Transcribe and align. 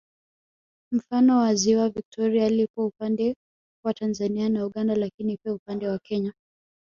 Mfano 0.93 1.53
ziwa 1.55 1.89
Viktoria 1.89 2.49
lipo 2.49 2.85
upande 2.85 3.35
wa 3.85 3.93
Tanzania 3.93 4.49
na 4.49 4.65
Uganda 4.65 4.95
lakini 4.95 5.37
pia 5.43 5.53
upande 5.53 5.87
wa 5.87 5.99
Kenya 5.99 6.33